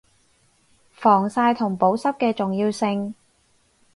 [0.89, 3.13] 防曬同保濕嘅重要性